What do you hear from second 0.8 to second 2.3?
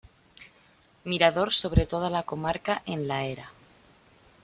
Mirador sobre toda la